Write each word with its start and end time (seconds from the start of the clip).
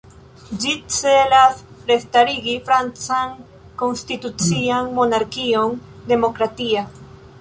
Ĝi 0.61 0.71
celas 0.93 1.59
restarigi 1.91 2.55
francan 2.69 3.35
konstitucian 3.83 4.91
monarkion 4.97 5.77
"demokratia". 6.15 6.89